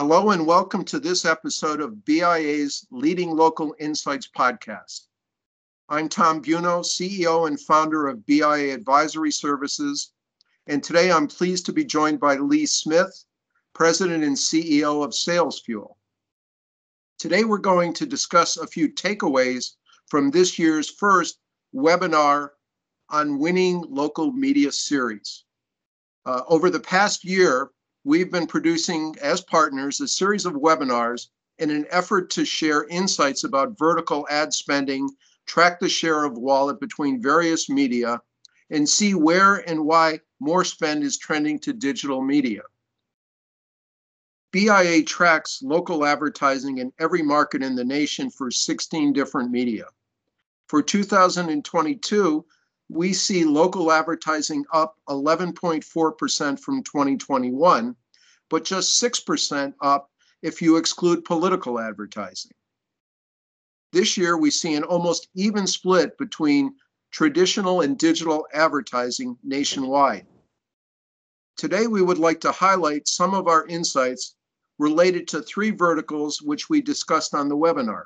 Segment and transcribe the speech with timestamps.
[0.00, 5.08] Hello and welcome to this episode of BIA's Leading Local Insights podcast.
[5.88, 10.12] I'm Tom Buono, CEO and founder of BIA Advisory Services,
[10.68, 13.24] and today I'm pleased to be joined by Lee Smith,
[13.74, 15.96] President and CEO of SalesFuel.
[17.18, 19.72] Today we're going to discuss a few takeaways
[20.06, 21.40] from this year's first
[21.74, 22.50] webinar
[23.08, 25.42] on winning local media series.
[26.24, 27.72] Uh, over the past year,
[28.04, 33.44] we've been producing as partners a series of webinars in an effort to share insights
[33.44, 35.08] about vertical ad spending,
[35.46, 38.20] track the share of wallet between various media,
[38.70, 42.62] and see where and why more spend is trending to digital media.
[44.52, 49.84] BIA tracks local advertising in every market in the nation for 16 different media.
[50.68, 52.44] For 2022,
[52.88, 57.94] we see local advertising up 11.4% from 2021,
[58.48, 60.10] but just 6% up
[60.42, 62.52] if you exclude political advertising.
[63.92, 66.74] This year, we see an almost even split between
[67.10, 70.26] traditional and digital advertising nationwide.
[71.56, 74.36] Today, we would like to highlight some of our insights
[74.78, 78.04] related to three verticals which we discussed on the webinar.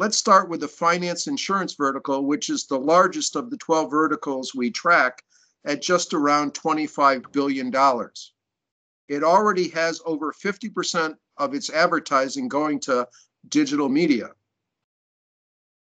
[0.00, 4.54] Let's start with the finance insurance vertical, which is the largest of the 12 verticals
[4.54, 5.22] we track
[5.66, 7.70] at just around $25 billion.
[9.08, 13.06] It already has over 50% of its advertising going to
[13.50, 14.30] digital media.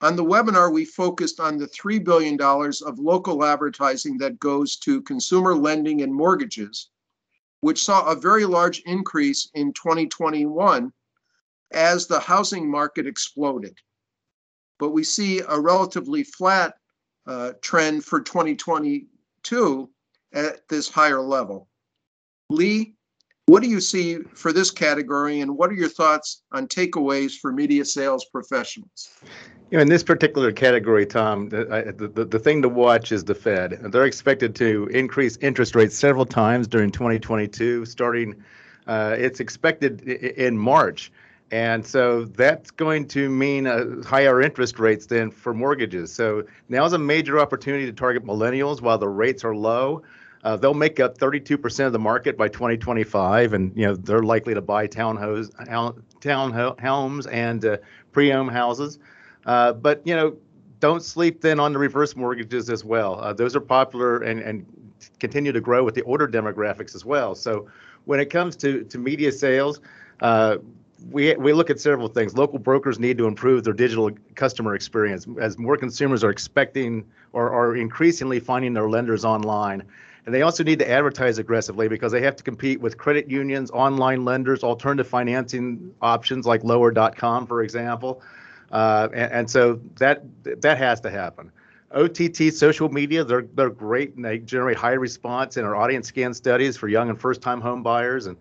[0.00, 5.00] On the webinar, we focused on the $3 billion of local advertising that goes to
[5.02, 6.90] consumer lending and mortgages,
[7.60, 10.92] which saw a very large increase in 2021
[11.70, 13.78] as the housing market exploded
[14.82, 16.74] but we see a relatively flat
[17.28, 19.88] uh, trend for 2022
[20.34, 21.68] at this higher level.
[22.50, 22.96] Lee,
[23.46, 27.52] what do you see for this category, and what are your thoughts on takeaways for
[27.52, 29.10] media sales professionals?
[29.70, 33.36] You know, in this particular category, Tom, the, the, the thing to watch is the
[33.36, 33.78] Fed.
[33.92, 38.34] They're expected to increase interest rates several times during 2022, starting,
[38.88, 41.12] uh, it's expected in March.
[41.52, 43.66] And so that's going to mean
[44.02, 46.10] higher interest rates than for mortgages.
[46.10, 50.02] So now is a major opportunity to target millennials while the rates are low.
[50.44, 54.54] Uh, they'll make up 32% of the market by 2025, and you know they're likely
[54.54, 55.52] to buy townhomes,
[56.20, 57.76] townhomes and uh,
[58.12, 58.98] pre-owned houses.
[59.44, 60.34] Uh, but you know,
[60.80, 63.20] don't sleep then on the reverse mortgages as well.
[63.20, 64.66] Uh, those are popular and and
[65.20, 67.34] continue to grow with the older demographics as well.
[67.34, 67.68] So
[68.06, 69.80] when it comes to to media sales,
[70.22, 70.56] uh,
[71.10, 72.36] we we look at several things.
[72.36, 77.50] Local brokers need to improve their digital customer experience as more consumers are expecting or
[77.50, 79.82] are increasingly finding their lenders online.
[80.24, 83.70] And they also need to advertise aggressively because they have to compete with credit unions,
[83.72, 88.22] online lenders, alternative financing options like lower.com, for example.
[88.70, 91.50] Uh, and, and so that that has to happen.
[91.94, 96.76] OTT social media, they're they're great and they generate high response in our AudienceSCAN studies
[96.76, 98.26] for young and first-time home buyers.
[98.26, 98.36] And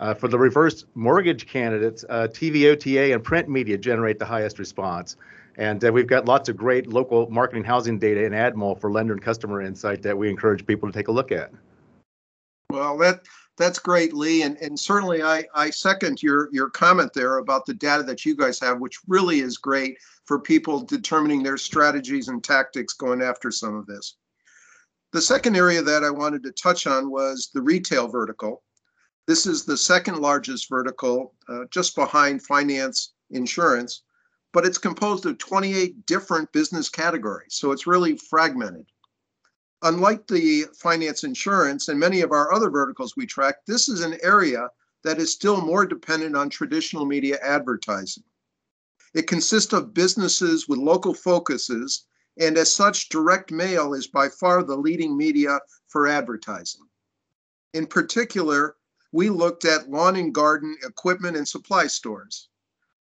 [0.00, 4.58] uh, for the reverse mortgage candidates, uh, TV, OTA, and print media generate the highest
[4.58, 5.16] response.
[5.56, 9.12] And uh, we've got lots of great local marketing housing data in AdMall for lender
[9.12, 11.52] and customer insight that we encourage people to take a look at.
[12.70, 13.20] Well, that
[13.56, 17.74] that's great, Lee, and, and certainly I, I second your your comment there about the
[17.74, 22.42] data that you guys have, which really is great for people determining their strategies and
[22.42, 24.16] tactics going after some of this.
[25.12, 28.64] The second area that I wanted to touch on was the retail vertical.
[29.26, 34.02] This is the second largest vertical, uh, just behind finance insurance,
[34.52, 38.86] but it's composed of 28 different business categories, so it's really fragmented.
[39.82, 44.18] Unlike the finance insurance and many of our other verticals we track, this is an
[44.22, 44.68] area
[45.04, 48.24] that is still more dependent on traditional media advertising.
[49.14, 52.06] It consists of businesses with local focuses,
[52.38, 56.82] and as such, direct mail is by far the leading media for advertising.
[57.74, 58.76] In particular,
[59.14, 62.48] we looked at lawn and garden equipment and supply stores.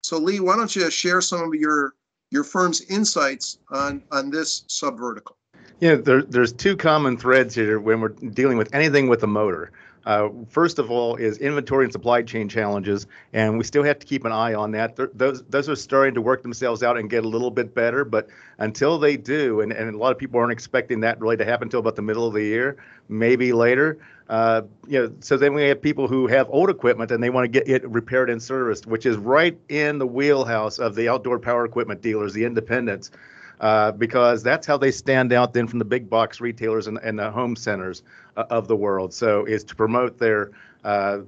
[0.03, 1.95] So Lee, why don't you share some of your
[2.33, 5.37] your firm's insights on on this subvertical?
[5.79, 9.71] Yeah, there, there's two common threads here when we're dealing with anything with a motor.
[10.11, 14.05] Uh, first of all, is inventory and supply chain challenges, and we still have to
[14.05, 14.97] keep an eye on that.
[15.17, 18.29] those those are starting to work themselves out and get a little bit better, but
[18.59, 21.67] until they do, and, and a lot of people aren't expecting that really to happen
[21.67, 22.77] until about the middle of the year,
[23.09, 23.99] maybe later.
[24.29, 27.45] Uh, you know, so then we have people who have old equipment and they want
[27.45, 31.39] to get it repaired and serviced, which is right in the wheelhouse of the outdoor
[31.39, 33.13] power equipment dealers, the independents.
[33.61, 37.19] Uh, because that's how they stand out then from the big box retailers and, and
[37.19, 38.03] the home centers
[38.39, 39.13] uh, of the world.
[39.13, 40.51] So is to promote their
[40.83, 41.19] uh,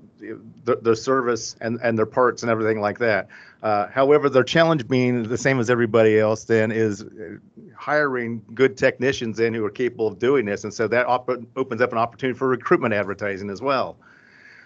[0.65, 3.29] their, their service and, and their parts and everything like that.
[3.63, 7.37] Uh, however, their challenge being the same as everybody else then is uh,
[7.77, 10.65] hiring good technicians in who are capable of doing this.
[10.65, 13.99] And so that op- opens up an opportunity for recruitment advertising as well.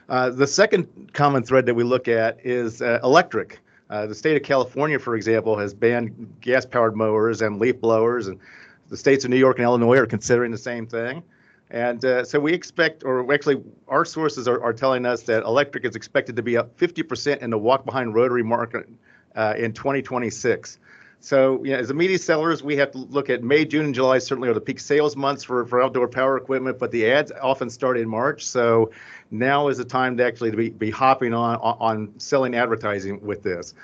[0.09, 3.59] Uh, the second common thread that we look at is electric.
[3.89, 8.27] Uh, the state of California, for example, has banned gas powered mowers and leaf blowers,
[8.27, 8.41] and
[8.89, 11.23] the states of New York and Illinois are considering the same thing.
[11.71, 15.85] And uh, so we expect, or actually, our sources are, are telling us that electric
[15.85, 18.89] is expected to be up 50% in the walk behind rotary market
[19.35, 20.79] uh, in 2026.
[21.27, 24.19] So, you know, as media sellers, we have to look at May, June, and July
[24.19, 27.69] certainly are the peak sales months for, for outdoor power equipment, but the ads often
[27.69, 28.47] start in March.
[28.47, 28.93] So
[29.33, 33.43] now is the time to actually be, be hopping on, on, on selling advertising with
[33.43, 33.75] this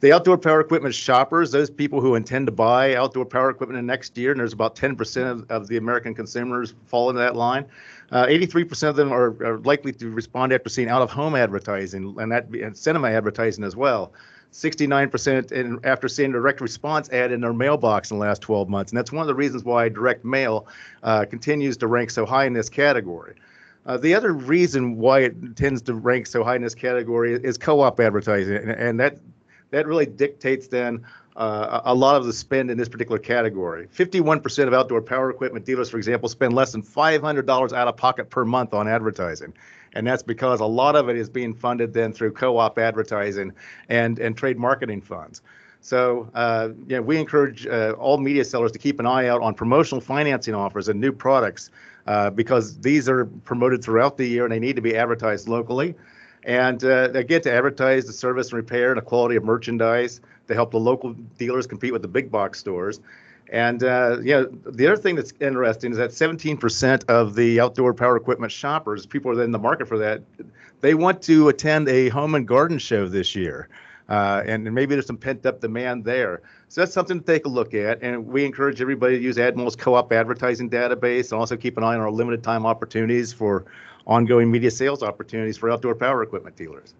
[0.00, 3.86] the outdoor power equipment shoppers, those people who intend to buy outdoor power equipment in
[3.86, 7.64] next year, and there's about 10% of, of the American consumers fall into that line.
[8.12, 12.14] Uh, 83% of them are, are, likely to respond after seeing out of home advertising
[12.18, 14.12] and that and cinema advertising as well.
[14.52, 18.68] 69% in, after seeing a direct response ad in their mailbox in the last 12
[18.68, 18.90] months.
[18.92, 20.66] And that's one of the reasons why direct mail
[21.02, 23.34] uh, continues to rank so high in this category.
[23.86, 27.56] Uh, the other reason why it tends to rank so high in this category is
[27.56, 29.18] co-op advertising, and, and that
[29.70, 31.04] that really dictates then
[31.38, 33.86] uh, a lot of the spend in this particular category.
[33.94, 38.28] 51% of outdoor power equipment dealers, for example, spend less than $500 out of pocket
[38.28, 39.54] per month on advertising.
[39.94, 43.52] And that's because a lot of it is being funded then through co-op advertising
[43.88, 45.40] and, and trade marketing funds.
[45.80, 49.54] So, uh, know, we encourage uh, all media sellers to keep an eye out on
[49.54, 51.70] promotional financing offers and new products
[52.08, 55.94] uh, because these are promoted throughout the year and they need to be advertised locally.
[56.42, 60.54] And uh, again, to advertise the service and repair and the quality of merchandise to
[60.54, 63.00] help the local dealers compete with the big box stores.
[63.50, 68.16] And uh, yeah, the other thing that's interesting is that 17% of the outdoor power
[68.16, 70.22] equipment shoppers, people are in the market for that,
[70.80, 73.68] they want to attend a home and garden show this year.
[74.08, 76.40] Uh, and, and, maybe there's some pent up demand there.
[76.68, 78.02] So that's something to take a look at.
[78.02, 81.84] And we encourage everybody to use AdMall's co op advertising database and also keep an
[81.84, 83.66] eye on our limited time opportunities for
[84.06, 86.94] ongoing media sales opportunities for outdoor power equipment dealers.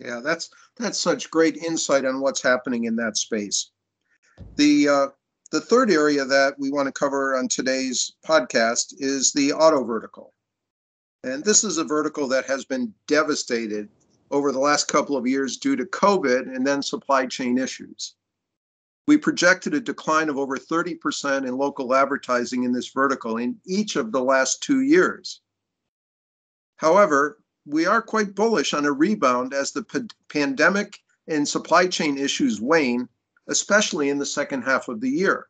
[0.00, 3.70] Yeah, that's that's such great insight on what's happening in that space.
[4.56, 5.06] The uh,
[5.52, 10.32] the third area that we want to cover on today's podcast is the auto vertical.
[11.22, 13.88] And this is a vertical that has been devastated
[14.30, 18.14] over the last couple of years due to COVID and then supply chain issues.
[19.06, 23.96] We projected a decline of over 30% in local advertising in this vertical in each
[23.96, 25.40] of the last two years.
[26.76, 27.39] However,
[27.70, 32.60] we are quite bullish on a rebound as the p- pandemic and supply chain issues
[32.60, 33.08] wane,
[33.48, 35.46] especially in the second half of the year.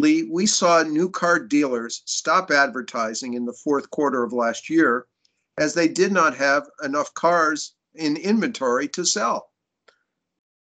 [0.00, 5.06] Lee, we saw new car dealers stop advertising in the fourth quarter of last year
[5.56, 9.52] as they did not have enough cars in inventory to sell.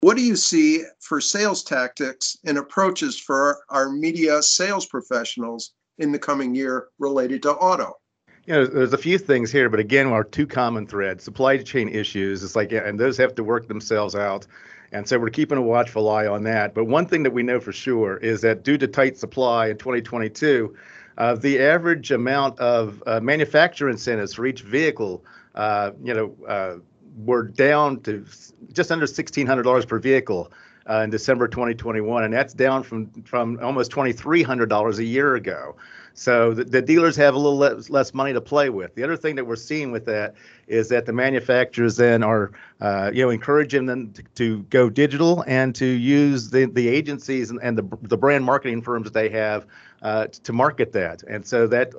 [0.03, 6.13] What do you see for sales tactics and approaches for our media sales professionals in
[6.13, 8.02] the coming year related to auto?
[8.47, 11.89] You know, there's a few things here, but again, our two common threads: supply chain
[11.89, 12.43] issues.
[12.43, 14.47] It's like, and those have to work themselves out.
[14.91, 16.75] And so we're keeping a watchful eye on that.
[16.75, 19.79] But one thing that we know for sure is that due to tight supply in
[19.79, 20.77] 2022,
[21.17, 25.25] uh, the average amount of uh, manufacturer incentives for each vehicle,
[25.55, 26.77] uh, you know, uh,
[27.25, 28.27] were down to
[28.73, 30.53] just under $1,600 per vehicle
[30.89, 35.77] uh, in December 2021, and that's down from from almost $2,300 a year ago.
[36.15, 38.95] So the, the dealers have a little less, less, money to play with.
[38.95, 40.35] The other thing that we're seeing with that
[40.69, 45.45] is that the manufacturers then are, uh, you know, encouraging them to, to, go digital
[45.47, 49.29] and to use the, the agencies and, and the, the brand marketing firms that they
[49.29, 49.67] have
[50.03, 51.23] uh, to market that.
[51.25, 51.93] And so that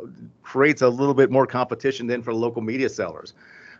[0.43, 3.33] creates a little bit more competition then for local media sellers.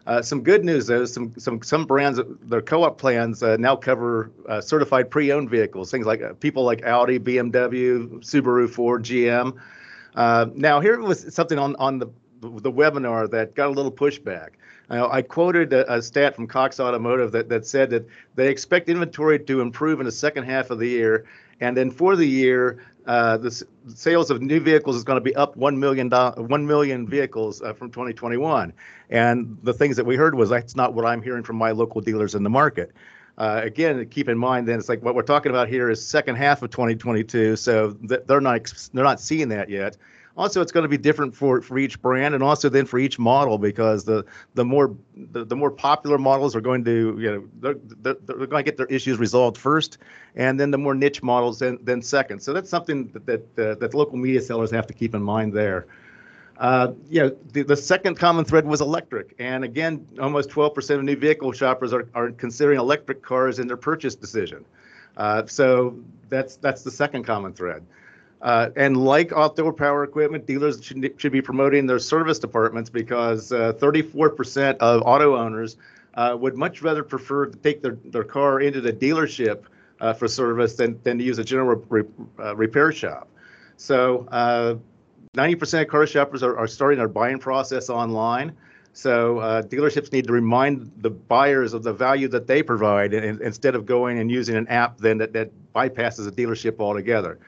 [0.05, 4.31] Uh, some good news though, some some some brands, their co-op plans uh, now cover
[4.49, 9.57] uh, certified pre-owned vehicles, things like uh, people like Audi, BMW, Subaru, Ford, GM.
[10.15, 12.07] Uh, now, here was something on, on the,
[12.41, 14.49] the webinar that got a little pushback.
[14.89, 18.05] I quoted a, a, stat from Cox Automotive that, that said that
[18.35, 21.25] they expect inventory to improve in the second half of the year.
[21.61, 25.35] And then for the year, uh, the sales of new vehicles is going to be
[25.35, 28.73] up 1 million, do- 1 million vehicles uh, from 2021.
[29.09, 32.01] And the things that we heard was that's not what I'm hearing from my local
[32.01, 32.91] dealers in the market.
[33.37, 36.35] Uh, again, keep in mind then it's like what we're talking about here is second
[36.35, 39.97] half of 2022, so th- they're not they're not seeing that yet.
[40.35, 43.19] Also, it's going to be different for, for each brand and also then for each
[43.19, 44.25] model because the
[44.55, 48.47] the more the, the more popular models are going to you know they're, they're, they're
[48.47, 49.97] going to get their issues resolved first,
[50.35, 52.39] and then the more niche models then then second.
[52.39, 55.53] So that's something that that, uh, that local media sellers have to keep in mind
[55.53, 55.87] there.
[56.57, 59.35] Uh, you know, the, the second common thread was electric.
[59.39, 63.77] And again, almost 12% of new vehicle shoppers are, are considering electric cars in their
[63.77, 64.65] purchase decision.
[65.17, 65.97] Uh, so
[66.29, 67.83] that's that's the second common thread.
[68.41, 73.51] Uh, and like outdoor power equipment, dealers should, should be promoting their service departments because
[73.51, 75.77] 34% of auto owners
[76.15, 79.63] uh, would much rather prefer to take their, their car into the dealership
[80.01, 82.03] uh, for service than, than to use a general re,
[82.39, 83.29] uh, repair shop.
[83.77, 84.27] So
[85.35, 88.55] 90% of car shoppers are, are starting their buying process online.
[88.93, 93.25] So uh, dealerships need to remind the buyers of the value that they provide and,
[93.25, 97.39] and instead of going and using an app then that, that bypasses a dealership altogether.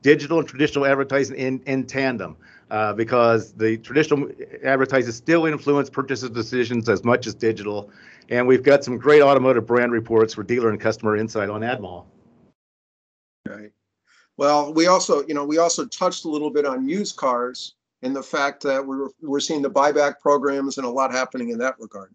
[0.00, 2.36] Digital and traditional advertising in, in tandem
[2.70, 4.30] uh, because the traditional
[4.64, 7.90] advertising still influence purchase decisions as much as digital.
[8.30, 12.06] And we've got some great automotive brand reports for dealer and customer insight on AdMall.
[13.46, 13.73] Right.
[14.36, 18.14] Well, we also, you know, we also touched a little bit on used cars and
[18.14, 21.78] the fact that we're we're seeing the buyback programs and a lot happening in that
[21.78, 22.14] regard.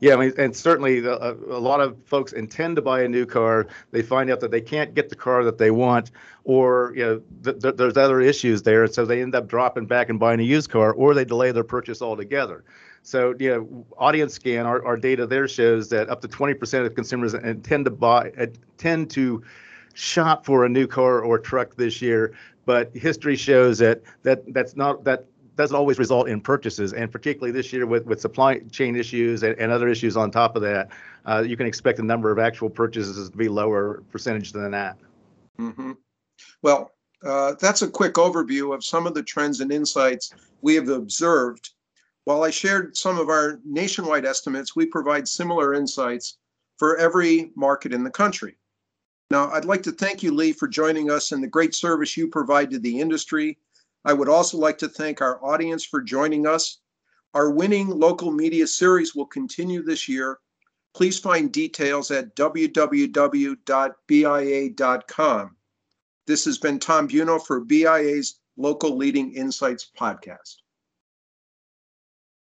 [0.00, 3.08] Yeah, I mean, and certainly the, a, a, lot of folks intend to buy a
[3.08, 3.66] new car.
[3.90, 6.12] They find out that they can't get the car that they want,
[6.44, 9.86] or you know, th- th- there's other issues there, and so they end up dropping
[9.86, 12.64] back and buying a used car, or they delay their purchase altogether.
[13.02, 17.34] So, you know, AudienceSCAN, our, our data there shows that up to 20% of consumers
[17.34, 18.46] intend to buy, uh,
[18.76, 19.42] tend to
[19.94, 22.34] shop for a new car or truck this year,
[22.66, 25.24] but history shows that that that's not that
[25.56, 29.58] doesn't always result in purchases, and particularly this year with with supply chain issues and,
[29.58, 30.90] and other issues on top of that,
[31.26, 34.96] uh, you can expect the number of actual purchases to be lower percentage than that.
[35.58, 35.92] Mm-hmm.
[36.62, 36.92] Well,
[37.24, 41.70] uh, that's a quick overview of some of the trends and insights we have observed.
[42.24, 46.36] While I shared some of our nationwide estimates, we provide similar insights
[46.76, 48.57] for every market in the country.
[49.30, 52.28] Now, I'd like to thank you, Lee, for joining us and the great service you
[52.28, 53.58] provide to the industry.
[54.04, 56.78] I would also like to thank our audience for joining us.
[57.34, 60.38] Our winning local media series will continue this year.
[60.94, 62.76] Please find details at www.bia.com.
[66.26, 70.56] This has been Tom Buono for BIA's Local Leading Insights podcast.